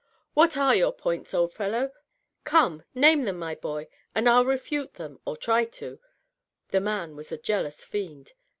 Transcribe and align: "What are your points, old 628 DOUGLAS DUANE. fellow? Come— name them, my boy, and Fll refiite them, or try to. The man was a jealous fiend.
"What 0.33 0.57
are 0.57 0.73
your 0.75 0.93
points, 0.93 1.31
old 1.31 1.51
628 1.51 1.79
DOUGLAS 1.79 1.91
DUANE. 1.93 2.43
fellow? 2.43 2.43
Come— 2.43 2.83
name 3.03 3.23
them, 3.25 3.37
my 3.37 3.53
boy, 3.53 3.87
and 4.15 4.25
Fll 4.25 4.45
refiite 4.47 4.93
them, 4.93 5.19
or 5.27 5.37
try 5.37 5.63
to. 5.63 5.99
The 6.69 6.81
man 6.81 7.15
was 7.15 7.31
a 7.31 7.37
jealous 7.37 7.83
fiend. 7.83 8.33